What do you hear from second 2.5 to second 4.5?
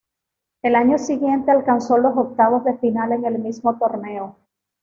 de final en el mismo torneo.